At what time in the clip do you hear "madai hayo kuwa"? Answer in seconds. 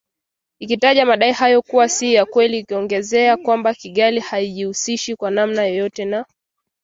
1.05-1.89